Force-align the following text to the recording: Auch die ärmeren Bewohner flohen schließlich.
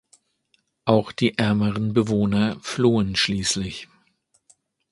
Auch 0.85 1.11
die 1.11 1.37
ärmeren 1.37 1.93
Bewohner 1.93 2.59
flohen 2.61 3.15
schließlich. 3.15 3.87